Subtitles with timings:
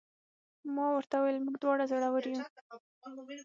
[0.75, 2.39] ما ورته وویل: موږ دواړه زړور یو.